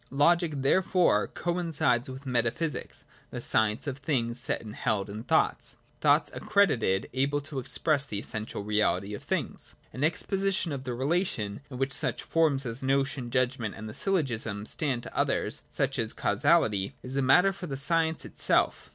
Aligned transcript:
Logic 0.09 0.51
therefore 0.63 1.27
coincides 1.27 2.09
with 2.09 2.25
Metaphysics, 2.25 3.05
the 3.29 3.39
science 3.39 3.85
of 3.85 3.99
things 3.99 4.39
set 4.39 4.59
and 4.63 4.73
held 4.75 5.11
in 5.11 5.21
thoughts,— 5.23 5.75
thoughts 6.01 6.31
ac 6.33 6.39
credited 6.43 7.07
able 7.13 7.39
to 7.41 7.59
express 7.59 8.07
the 8.07 8.17
essential 8.17 8.63
reality 8.63 9.13
of 9.13 9.21
things. 9.21 9.75
An 9.93 10.03
exposition 10.03 10.71
of 10.71 10.85
the 10.85 10.95
relation 10.95 11.61
in 11.69 11.77
which 11.77 11.93
such 11.93 12.23
forms 12.23 12.65
as 12.65 12.81
notion, 12.81 13.29
judgment, 13.29 13.75
and 13.75 13.95
syllogism 13.95 14.65
stand 14.65 15.03
to 15.03 15.15
others, 15.15 15.61
46 15.69 15.75
PRELIMINARY 15.75 16.01
NOTION. 16.01 16.01
[24 16.01 16.03
such 16.03 16.03
as 16.03 16.13
causality, 16.13 16.95
is 17.03 17.15
a 17.15 17.21
matter 17.21 17.53
for 17.53 17.67
the 17.67 17.77
science 17.77 18.25
itself. 18.25 18.89